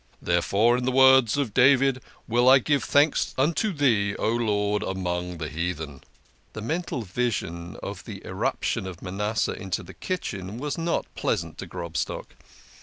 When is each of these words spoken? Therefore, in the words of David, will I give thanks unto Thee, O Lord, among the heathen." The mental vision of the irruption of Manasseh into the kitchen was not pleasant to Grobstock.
Therefore, 0.19 0.77
in 0.77 0.85
the 0.85 0.91
words 0.91 1.37
of 1.37 1.53
David, 1.53 2.01
will 2.27 2.49
I 2.49 2.57
give 2.57 2.83
thanks 2.83 3.35
unto 3.37 3.71
Thee, 3.71 4.15
O 4.15 4.29
Lord, 4.29 4.81
among 4.81 5.37
the 5.37 5.47
heathen." 5.47 6.01
The 6.53 6.61
mental 6.63 7.03
vision 7.03 7.77
of 7.83 8.05
the 8.05 8.25
irruption 8.25 8.87
of 8.87 9.03
Manasseh 9.03 9.51
into 9.53 9.83
the 9.83 9.93
kitchen 9.93 10.57
was 10.57 10.75
not 10.75 11.05
pleasant 11.13 11.59
to 11.59 11.67
Grobstock. 11.67 12.33